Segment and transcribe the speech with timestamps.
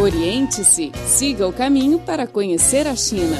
[0.00, 3.36] Oriente-se, siga o caminho para conhecer a China.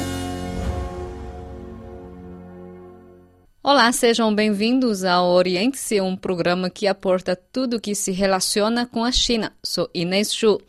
[3.63, 9.11] Olá, sejam bem-vindos ao Oriente-se, um programa que aporta tudo que se relaciona com a
[9.11, 9.53] China.
[9.63, 10.59] Sou Inês Chu.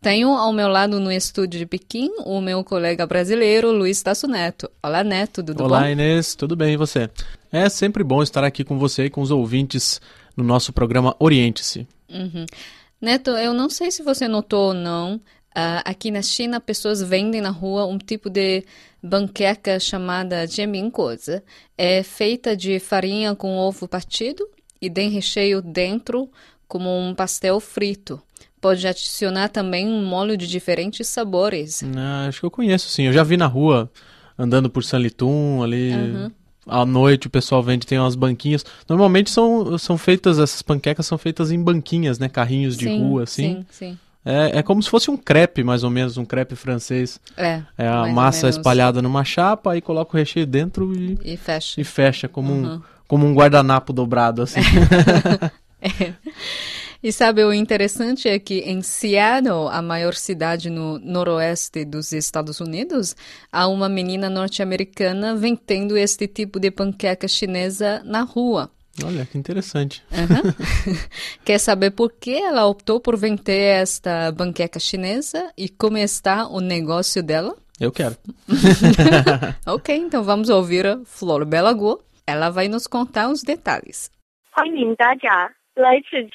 [0.00, 4.70] Tenho ao meu lado no estúdio de Pequim o meu colega brasileiro, Luiz Tasso Neto.
[4.80, 5.74] Olá, Neto, tudo Olá, bom?
[5.74, 7.10] Olá, Inês, tudo bem e você?
[7.50, 10.00] É sempre bom estar aqui com você e com os ouvintes
[10.36, 11.88] no nosso programa Oriente-se.
[12.08, 12.46] Uhum.
[13.00, 15.18] Neto, eu não sei se você notou ou não,
[15.60, 18.64] Uh, aqui na China, pessoas vendem na rua um tipo de
[19.02, 21.42] banqueca chamada jiminguozi.
[21.76, 24.48] É feita de farinha com ovo partido
[24.80, 26.30] e tem recheio dentro
[26.66, 28.22] como um pastel frito.
[28.58, 31.82] Pode adicionar também um molho de diferentes sabores.
[31.96, 33.04] Ah, acho que eu conheço, sim.
[33.04, 33.90] Eu já vi na rua,
[34.38, 35.92] andando por Sanlitum, ali...
[35.92, 36.30] Uhum.
[36.66, 38.64] À noite o pessoal vende, tem umas banquinhas.
[38.88, 42.28] Normalmente são, são feitas, essas panquecas são feitas em banquinhas, né?
[42.28, 43.42] Carrinhos de sim, rua, assim.
[43.42, 43.98] Sim, sim.
[44.24, 47.18] É, é como se fosse um crepe, mais ou menos, um crepe francês.
[47.36, 47.62] É.
[47.76, 51.18] É a massa espalhada numa chapa, aí coloca o recheio dentro e.
[51.24, 51.80] E fecha.
[51.80, 52.74] E fecha, como, uhum.
[52.74, 54.60] um, como um guardanapo dobrado, assim.
[55.80, 56.12] é.
[57.02, 62.60] E sabe, o interessante é que em Seattle, a maior cidade no noroeste dos Estados
[62.60, 63.16] Unidos,
[63.50, 68.70] há uma menina norte-americana vendendo este tipo de panqueca chinesa na rua.
[69.04, 70.02] Olha, que interessante.
[70.10, 70.94] Uhum.
[71.44, 76.60] Quer saber por que ela optou por vender esta banqueca chinesa e como está o
[76.60, 77.56] negócio dela?
[77.80, 78.14] Eu quero.
[79.66, 82.02] ok, então vamos ouvir a Flor Belago.
[82.26, 84.10] Ela vai nos contar os detalhes.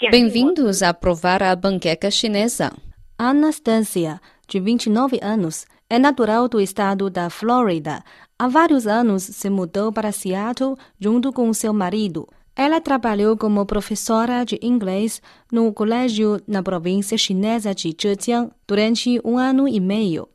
[0.10, 2.72] Bem-vindos a provar a banqueca chinesa.
[3.18, 8.04] Anastasia, de 29 anos, é natural do estado da Flórida.
[8.40, 12.28] Há vários anos se mudou para Seattle junto com seu marido.
[12.58, 19.38] Ela trabalhou como professora de inglês no colégio na província chinesa de Zhejiang durante um
[19.38, 20.30] ano e meio.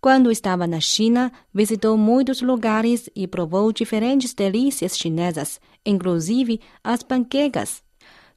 [0.00, 7.82] Quando estava na China, visitou muitos lugares e provou diferentes delícias chinesas, inclusive as panquecas.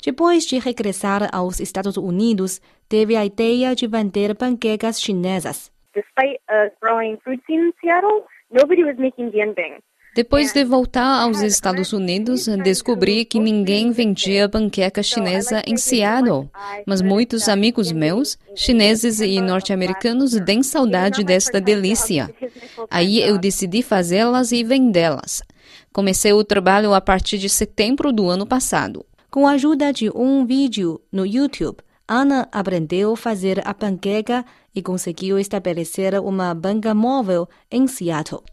[0.04, 5.72] Depois de regressar aos Estados Unidos, teve a ideia de vender panquecas chinesas.
[5.94, 9.80] Despite a growing food scene in Seattle, nobody was making dianbing.
[10.14, 16.50] Depois de voltar aos Estados Unidos, descobri que ninguém vendia panqueca chinesa em Seattle,
[16.86, 22.30] mas muitos amigos meus, chineses e norte-americanos, têm saudade desta delícia.
[22.90, 25.42] Aí eu decidi fazê-las e vendê-las.
[25.94, 29.06] Comecei o trabalho a partir de setembro do ano passado.
[29.30, 34.44] Com a ajuda de um vídeo no YouTube, Ana aprendeu a fazer a panqueca
[34.76, 38.44] e conseguiu estabelecer uma banca móvel em Seattle.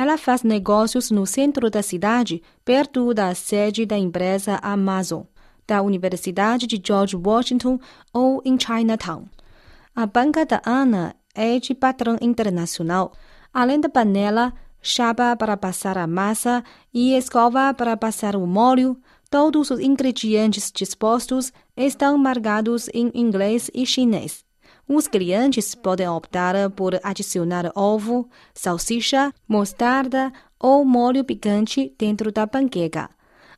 [0.00, 5.24] Ela faz negócios no centro da cidade, perto da sede da empresa Amazon,
[5.66, 7.78] da Universidade de George Washington
[8.10, 9.26] ou em Chinatown.
[9.94, 13.12] A banca da Ana é de padrão internacional.
[13.52, 18.96] Além da panela, chapa para passar a massa e escova para passar o molho,
[19.30, 24.46] todos os ingredientes dispostos estão marcados em inglês e chinês.
[24.92, 33.08] Os clientes podem optar por adicionar ovo, salsicha, mostarda ou molho picante dentro da panqueca.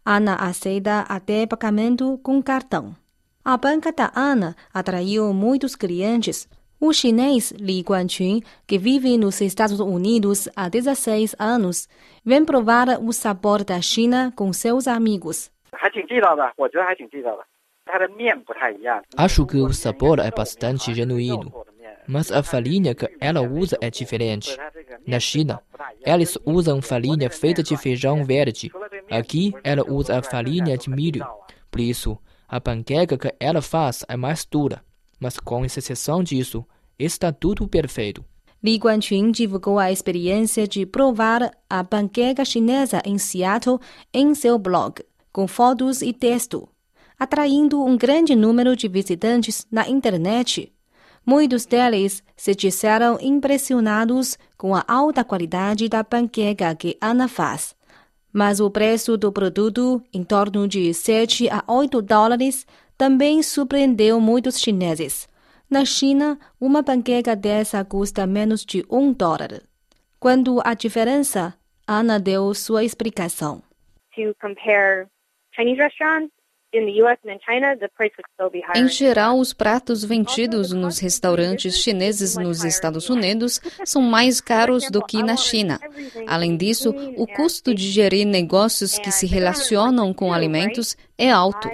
[0.05, 2.95] Ana aceita até pagamento com cartão.
[3.43, 6.47] A banca da Ana atraiu muitos clientes.
[6.79, 11.89] O chinês Li Guanqun, que vive nos Estados Unidos há 16 anos,
[12.23, 15.51] vem provar o sabor da China com seus amigos.
[19.17, 21.53] Acho que o sabor é bastante genuíno,
[22.07, 24.57] mas a farinha que ela usa é diferente.
[25.07, 25.61] Na China,
[26.05, 28.71] eles usam farinha feita de feijão verde.
[29.11, 31.27] Aqui, ela usa a farinha de milho.
[31.71, 34.83] Por isso, a panqueca que ela faz é mais dura.
[35.21, 36.67] Mas com exceção disso,
[36.99, 38.25] está tudo perfeito.
[38.63, 43.79] Li Guanqun divulgou a experiência de provar a panqueca chinesa em Seattle
[44.15, 45.03] em seu blog,
[45.33, 46.72] com fotos e texto
[47.19, 50.73] atraindo um grande número de visitantes na internet.
[51.25, 57.77] Muitos deles se disseram impressionados com a alta qualidade da panqueca que Ana faz.
[58.33, 62.67] Mas o preço do produto, em torno de 7 a 8 dólares,
[62.97, 65.29] também surpreendeu muitos chineses.
[65.71, 69.63] Na China, uma panqueca dessa custa menos de um dólar.
[70.19, 71.55] Quando a diferença,
[71.87, 73.63] Ana deu sua explicação.
[74.15, 75.07] To compare
[75.55, 76.31] Chinese restaurants
[78.75, 85.05] Em geral, os pratos vendidos nos restaurantes chineses nos Estados Unidos são mais caros do
[85.05, 85.79] que na China.
[86.27, 91.69] Além disso, o custo de gerir negócios que se relacionam com alimentos é alto.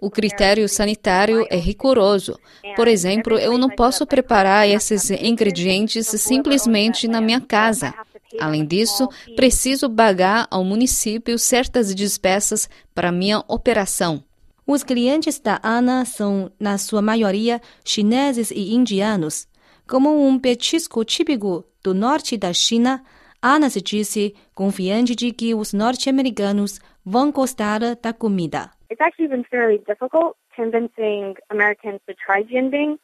[0.00, 2.36] O critério sanitário é rigoroso.
[2.74, 7.94] Por exemplo, eu não posso preparar esses ingredientes simplesmente na minha casa.
[8.40, 14.24] Além disso, preciso pagar ao município certas despesas para minha operação.
[14.72, 19.48] Os clientes da Ana são, na sua maioria, chineses e indianos.
[19.84, 23.02] Como um petisco típico do norte da China,
[23.42, 28.70] Ana se disse confiante de que os norte-americanos vão gostar da comida.
[28.88, 32.96] It's actually been fairly difficult convincing Americans to try jianbing.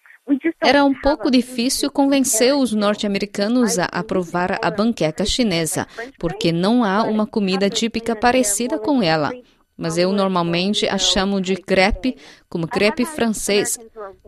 [0.62, 5.86] Era um pouco difícil convencer os norte-americanos a aprovar a banqueca chinesa,
[6.18, 9.32] porque não há uma comida típica parecida com ela
[9.76, 12.16] mas eu normalmente a chamo de crepe,
[12.48, 13.78] como crepe francês,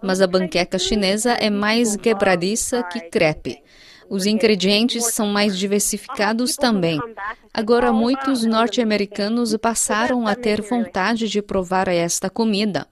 [0.02, 3.62] mas a banqueca chinesa é mais quebradiça que crepe.
[4.10, 6.98] Os ingredientes são mais diversificados também.
[7.52, 12.86] Agora, muitos norte-americanos passaram a ter vontade de provar esta comida.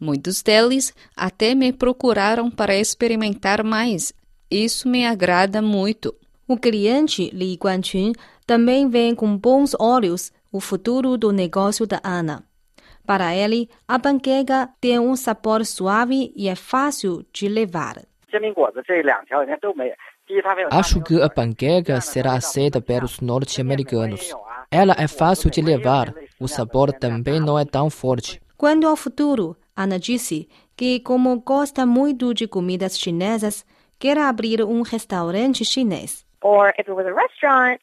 [0.00, 4.12] Muitos deles até me procuraram para experimentar mais.
[4.50, 6.14] Isso me agrada muito.
[6.48, 8.12] O cliente Li Guanqun
[8.46, 12.44] também vem com bons olhos o futuro do negócio da Ana.
[13.06, 18.02] Para ele, a panqueca tem um sabor suave e é fácil de levar.
[20.70, 24.32] Acho que a panqueca será aceita pelos norte-americanos.
[24.70, 28.40] Ela é fácil de levar, o sabor também não é tão forte.
[28.56, 33.66] Quanto ao futuro, Ana disse que, como gosta muito de comidas chinesas,
[33.98, 36.24] quer abrir um restaurante chinês.
[36.42, 37.80] Or if it was a restaurant,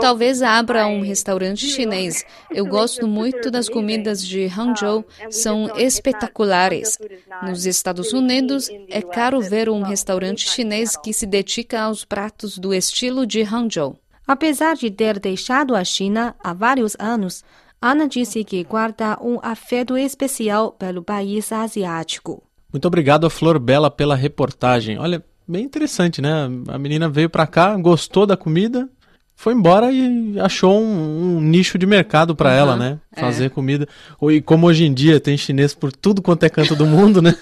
[0.00, 2.24] Talvez abra um restaurante chinês.
[2.50, 6.98] Eu gosto muito das comidas de Hangzhou, são espetaculares.
[7.42, 12.74] Nos Estados Unidos, é caro ver um restaurante chinês que se dedica aos pratos do
[12.74, 13.96] estilo de Hangzhou.
[14.26, 17.44] Apesar de ter deixado a China há vários anos,
[17.80, 22.42] Ana disse que guarda um afeto especial pelo país asiático.
[22.72, 24.98] Muito obrigado, Flor Bela, pela reportagem.
[24.98, 26.48] Olha, bem interessante, né?
[26.68, 28.88] A menina veio para cá, gostou da comida,
[29.34, 32.98] foi embora e achou um, um nicho de mercado para uhum, ela, né?
[33.14, 33.20] É.
[33.20, 33.48] Fazer é.
[33.48, 33.88] comida.
[34.30, 37.34] E como hoje em dia tem chinês por tudo quanto é canto do mundo, né?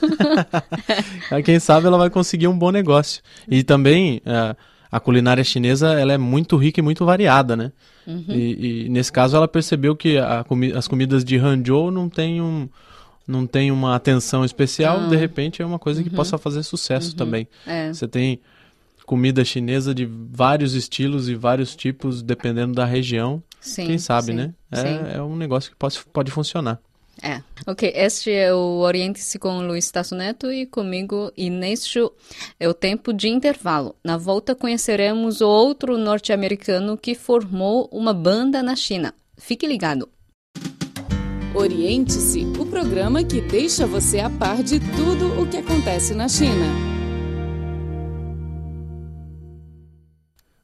[1.44, 3.22] Quem sabe ela vai conseguir um bom negócio.
[3.46, 4.56] E também a, é,
[4.90, 7.70] a culinária chinesa ela é muito rica e muito variada, né?
[8.06, 8.24] Uhum.
[8.28, 10.44] E, e, nesse caso ela percebeu que a,
[10.74, 12.68] as comidas de Hangzhou não tem um
[13.30, 15.06] não tem uma atenção especial, ah.
[15.06, 16.16] de repente é uma coisa que uhum.
[16.16, 17.16] possa fazer sucesso uhum.
[17.16, 17.48] também.
[17.66, 17.92] É.
[17.92, 18.40] Você tem
[19.06, 23.42] comida chinesa de vários estilos e vários tipos, dependendo da região.
[23.60, 24.54] Sim, Quem sabe, sim, né?
[24.70, 26.80] É, é, um negócio que pode, pode funcionar.
[27.22, 27.42] É.
[27.66, 32.10] Ok, este é o Oriente-se com o Luiz Tasso Neto e comigo Inês Chu.
[32.58, 33.94] É o tempo de intervalo.
[34.02, 39.12] Na volta conheceremos outro norte-americano que formou uma banda na China.
[39.36, 40.08] Fique ligado.
[41.52, 46.64] Oriente-se, o programa que deixa você a par de tudo o que acontece na China.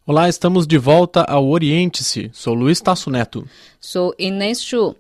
[0.07, 2.31] Olá, estamos de volta ao Oriente-se.
[2.33, 3.45] Sou Luiz Tasso Neto.
[3.81, 4.95] Sou Inês Chu.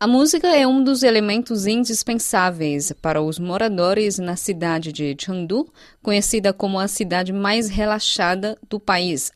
[0.00, 5.70] A música é um dos elementos indispensáveis para os moradores na cidade de Chengdu,
[6.02, 9.30] conhecida como a cidade mais relaxada do país.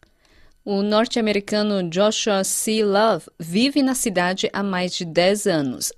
[0.73, 2.85] O norte-americano Joshua C.
[2.85, 5.93] Love vive na cidade há mais de 10 anos.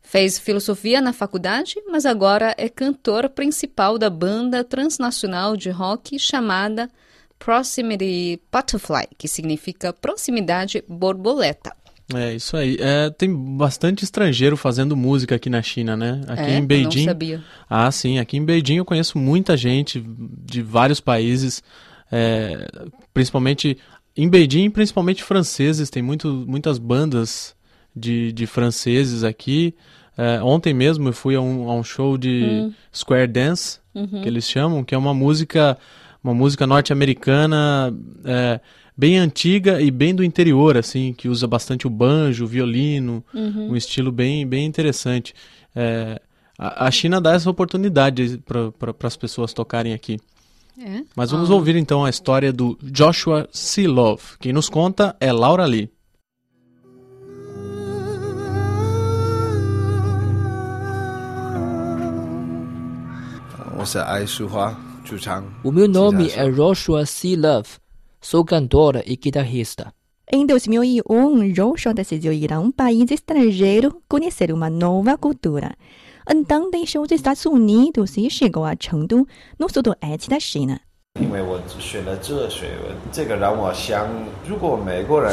[0.00, 6.88] Fez filosofia na faculdade, mas agora é cantor principal da banda transnacional de rock chamada
[7.38, 11.76] Proximity Butterfly, que significa proximidade borboleta.
[12.14, 12.78] É, isso aí.
[12.80, 16.22] É, tem bastante estrangeiro fazendo música aqui na China, né?
[16.26, 17.00] Aqui é, em Beijing.
[17.00, 17.44] Eu não sabia.
[17.68, 18.18] Ah, sim.
[18.18, 21.62] Aqui em Beijing eu conheço muita gente de vários países,
[22.10, 22.66] é,
[23.12, 23.76] principalmente
[24.16, 27.54] em Beijing, principalmente franceses, tem muito, muitas bandas
[27.94, 29.74] de, de franceses aqui.
[30.16, 32.72] É, ontem mesmo eu fui a um, a um show de hum.
[32.94, 34.22] Square Dance, uhum.
[34.22, 35.76] que eles chamam, que é uma música,
[36.24, 37.94] uma música norte-americana
[38.24, 38.60] é,
[38.96, 43.72] bem antiga e bem do interior, assim, que usa bastante o banjo, o violino, uhum.
[43.72, 45.34] um estilo bem, bem interessante.
[45.74, 46.18] É,
[46.58, 50.18] a, a China dá essa oportunidade para as pessoas tocarem aqui.
[50.78, 51.04] É?
[51.14, 51.54] Mas vamos ah.
[51.54, 53.86] ouvir então a história do Joshua C.
[53.86, 54.22] Love.
[54.38, 55.90] Quem nos conta é Laura Lee.
[65.64, 67.36] O meu nome é Joshua C.
[67.36, 67.68] Love.
[68.20, 69.94] Sou cantor e guitarrista.
[70.30, 75.76] Em 2001, Roshan decidiu ir a um país estrangeiro conhecer uma nova cultura.
[76.28, 79.26] Então deixou os Estados Unidos e chegou a Chengdu,
[79.58, 80.80] no sudoeste da China.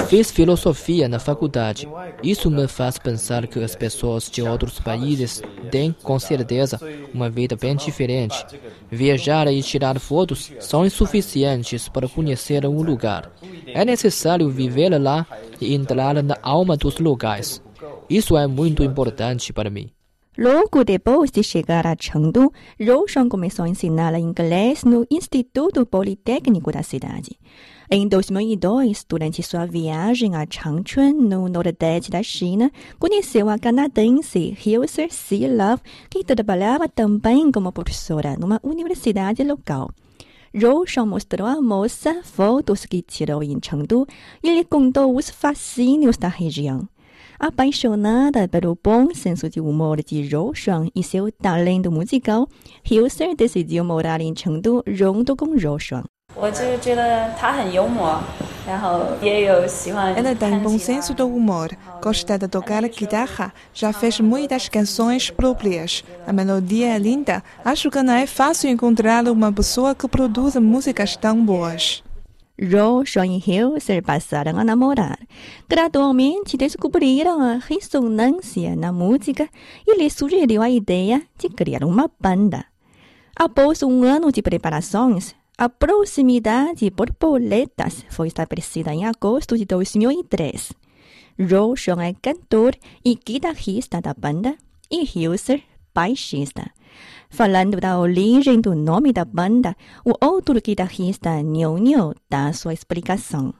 [0.07, 1.89] Fiz filosofia na faculdade.
[2.23, 6.79] Isso me faz pensar que as pessoas de outros países têm, com certeza,
[7.13, 8.45] uma vida bem diferente.
[8.89, 13.29] Viajar e tirar fotos são insuficientes para conhecer um lugar.
[13.67, 15.27] É necessário viver lá
[15.59, 17.61] e entrar na alma dos lugares.
[18.09, 19.91] Isso é muito importante para mim.
[20.35, 26.81] Logo depois de chegar a Chengdu, Roshan começou a ensinar inglês no Instituto Politécnico da
[26.81, 27.37] cidade.
[27.91, 35.13] Em 2002, durante sua viagem a Changchun, no nordeste da China, conheceu a canadense Hilser
[35.13, 35.47] C.
[35.47, 39.91] Love, que trabalhava também como professora numa universidade local.
[40.55, 44.07] Roshan mostrou à moça fotos que tirou em Chengdu
[44.41, 46.87] e lhe contou os fascínios da região.
[47.39, 52.47] Apaixonada pelo bom senso de humor de Zhou Shuang e seu talento musical,
[52.89, 56.05] Hilser decidiu morar em Chengdu junto com Zhou Shuang.
[60.15, 61.69] Ela tem bom senso do humor,
[62.01, 66.03] gosta de tocar guitarra, já fez muitas canções próprias.
[66.25, 67.43] A melodia é linda.
[67.63, 72.03] Acho que não é fácil encontrar uma pessoa que produza músicas tão boas.
[72.61, 75.17] Roshan e Hilser passaram a namorar.
[75.67, 79.49] Gradualmente descobriram a ressonância na música
[79.87, 82.65] e lhe sugeriu a ideia de criar uma banda.
[83.35, 90.71] Após um ano de preparações, a proximidade borboletas foi estabelecida em agosto de 2003.
[91.39, 94.55] Roshan é cantor e guitarrista da banda
[94.91, 96.71] e Hilser baixista.
[97.33, 99.75] Falando da origem do nome da banda,
[100.05, 103.51] o outro guitarrista Niu Niu dá sua explicação.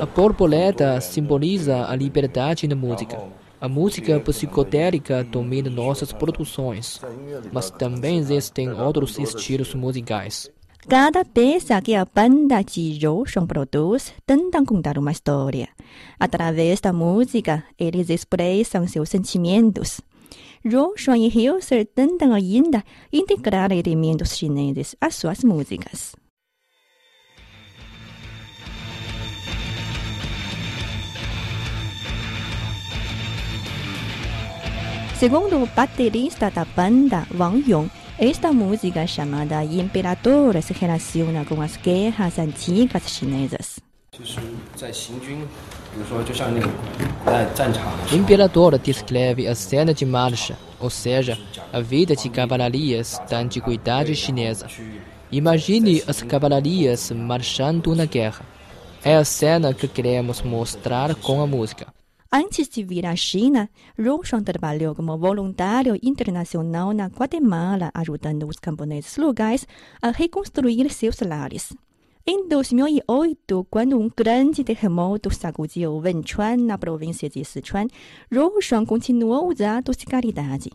[0.00, 3.22] A borboleta simboliza a liberdade na música.
[3.60, 7.00] A música psicodélica domina nossas produções,
[7.52, 10.50] mas também existem outros estilos musicais.
[10.86, 15.68] Cada peça que a banda de Roshan produz tenta contar uma história.
[16.18, 20.00] Através da música, eles expressam seus sentimentos.
[20.64, 22.82] Roshan e Hilser tentam ainda
[23.12, 26.14] integrar elementos chineses às suas músicas.
[35.18, 41.76] Segundo o baterista da banda, Wang Yong, esta música chamada Imperador se relaciona com as
[41.76, 43.78] guerras antigas chinesas.
[48.12, 51.38] Imperador descreve a cena de marcha, ou seja,
[51.72, 54.66] a vida de cavalarias da antiguidade chinesa.
[55.30, 58.44] Imagine as cavalarias marchando na guerra.
[59.04, 61.86] É a cena que queremos mostrar com a música.
[62.30, 69.16] Antes de vir à China, Roshan trabalhou como voluntário internacional na Guatemala, ajudando os camponeses
[69.16, 69.66] locais
[70.02, 71.72] a reconstruir seus lares.
[72.26, 77.86] Em 2008, quando um grande terremoto sacudiu Wenchuan, na província de Sichuan,
[78.30, 80.70] Roshan continuou os atos de caridade.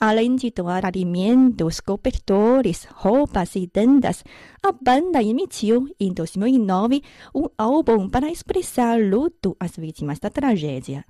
[0.00, 4.22] Além de doar alimentos, cobertores, roupas e tendas,
[4.62, 7.02] a banda emitiu, em 2009,
[7.34, 11.04] um álbum para expressar luto às vítimas da tragédia.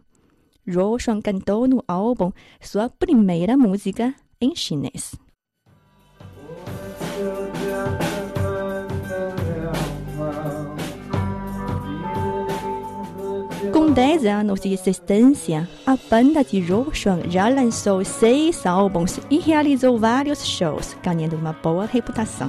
[0.66, 5.14] Roshan cantou no álbum sua primeira música em chinês.
[13.99, 20.47] 10 anos de existência, a banda de Roshan já lançou seis álbuns e realizou vários
[20.47, 22.49] shows, ganhando uma boa reputação.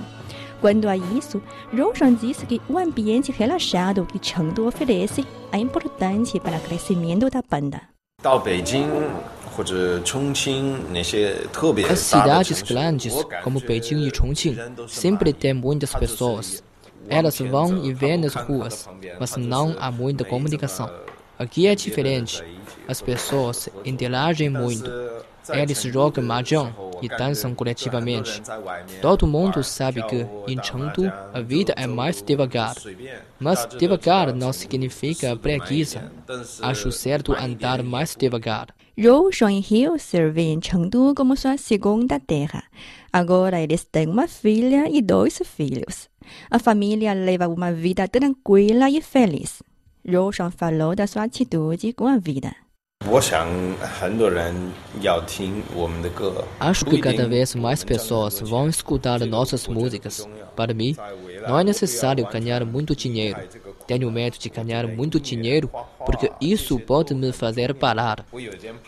[0.62, 1.42] Quanto a isso,
[1.76, 7.42] Roshan disse que o ambiente relaxado que Chengdu oferece é importante para o crescimento da
[7.42, 7.82] banda.
[11.90, 14.56] As cidades grandes, como Beijing e Chongqing,
[14.88, 16.64] sempre têm muitas pessoas.
[17.08, 18.88] Elas vão e vêm nas ruas,
[19.20, 20.88] mas não há muita comunicação.
[21.40, 22.44] Aqui é diferente.
[22.86, 24.92] As pessoas interagem muito.
[25.52, 28.42] Eles jogam mahjong e dançam coletivamente.
[29.02, 32.76] Todo mundo sabe que, em Chengdu, a vida é mais devagar.
[33.40, 36.12] Mas devagar não significa preguiça.
[36.62, 38.68] Acho certo andar mais devagar.
[39.02, 42.64] Zhou Shuang e Hilser veem Chengdu como sua segunda terra.
[43.14, 46.10] Agora eles têm uma filha e dois filhos.
[46.52, 49.64] A família leva uma vida tranquila e feliz.
[50.08, 52.56] Roshan falou da sua atitude com a vida.
[56.60, 60.28] Acho que cada vez mais pessoas vão escutar nossas músicas.
[60.56, 60.96] Para mim,
[61.48, 63.40] não é necessário ganhar muito dinheiro.
[63.88, 65.70] Tenho medo de ganhar muito dinheiro
[66.06, 68.26] porque isso pode me fazer parar.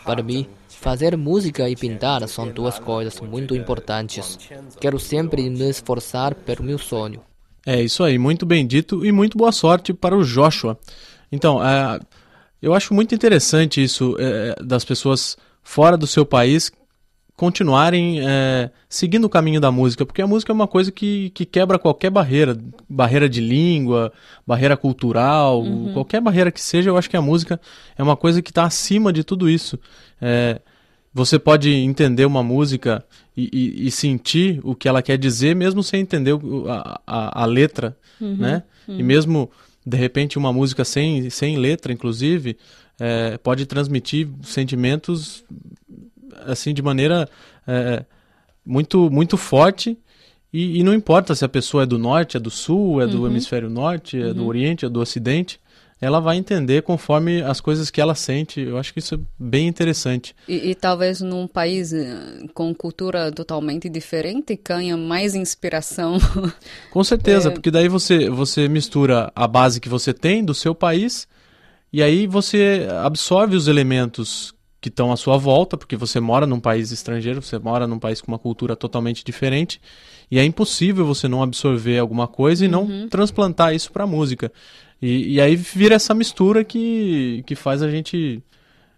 [0.04, 4.38] Para mim, fazer música e pintar são duas coisas muito importantes.
[4.78, 7.20] Quero sempre me esforçar pelo meu sonho.
[7.64, 10.78] É isso aí, muito bem dito e muito boa sorte para o Joshua.
[11.30, 12.00] Então, é,
[12.60, 16.72] eu acho muito interessante isso é, das pessoas fora do seu país
[17.36, 21.46] continuarem é, seguindo o caminho da música, porque a música é uma coisa que, que
[21.46, 22.56] quebra qualquer barreira,
[22.88, 24.12] barreira de língua,
[24.46, 25.92] barreira cultural, uhum.
[25.92, 27.60] qualquer barreira que seja, eu acho que a música
[27.96, 29.78] é uma coisa que está acima de tudo isso.
[31.14, 33.04] Você pode entender uma música
[33.36, 36.34] e, e, e, sentir o que ela quer dizer, mesmo sem entender
[36.68, 38.36] a, a, a letra, uhum.
[38.36, 38.62] né?
[38.86, 38.98] Uhum.
[38.98, 39.50] E mesmo
[39.84, 42.56] de repente uma música sem, sem letra, inclusive,
[43.00, 45.44] é, pode transmitir sentimentos
[46.46, 47.28] assim de maneira
[47.66, 48.04] é,
[48.64, 49.96] muito muito forte
[50.52, 53.20] e, e, não importa se a pessoa é do norte, é do sul, é do
[53.20, 53.26] uhum.
[53.26, 54.34] hemisfério norte, é uhum.
[54.34, 55.58] do oriente, é do ocidente,
[56.02, 58.60] ela vai entender conforme as coisas que ela sente.
[58.60, 60.34] Eu acho que isso é bem interessante.
[60.48, 66.18] E, e talvez num país eh, com cultura totalmente diferente ganha mais inspiração.
[66.90, 67.52] Com certeza, é...
[67.52, 71.28] porque daí você, você mistura a base que você tem do seu país
[71.92, 76.58] e aí você absorve os elementos que estão à sua volta, porque você mora num
[76.58, 79.80] país estrangeiro, você mora num país com uma cultura totalmente diferente,
[80.28, 83.08] e é impossível você não absorver alguma coisa e não uhum.
[83.08, 84.50] transplantar isso para a música.
[85.02, 88.40] E, e, aí vira essa mistura que, que faz a gente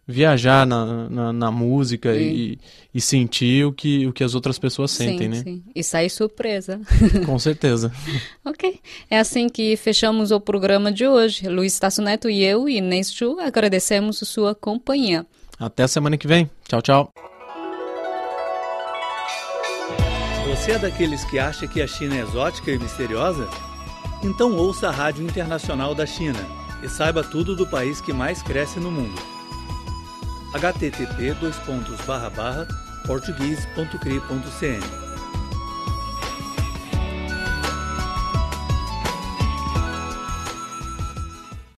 [0.07, 2.59] viajar na, na, na música e,
[2.95, 5.43] e, sentir o que, o que as outras pessoas sentem, sim, né?
[5.43, 5.63] Sim.
[5.75, 6.79] E sair surpresa.
[7.25, 7.91] Com certeza.
[8.45, 8.79] ok.
[9.09, 11.49] É assim que fechamos o programa de hoje.
[11.49, 15.25] Luiz Tasso Neto e eu, Inês Chu, agradecemos sua companhia.
[15.59, 16.51] Até a semana que vem.
[16.69, 17.13] Tchau, tchau.
[20.51, 23.49] Você é daqueles que acha que a China é exótica e misteriosa?
[24.25, 26.41] Então ouça a Rádio Internacional da China
[26.83, 29.21] e saiba tudo do país que mais cresce no mundo.
[30.55, 31.37] http
[33.07, 35.14] português.cri.cn